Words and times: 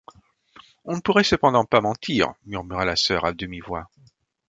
On 0.83 0.95
ne 0.95 0.99
pourrait 0.99 1.23
cependant 1.23 1.63
pas 1.63 1.79
mentir, 1.79 2.33
murmura 2.47 2.85
la 2.85 2.95
sœur 2.95 3.23
à 3.23 3.33
demi-voix. 3.33 3.87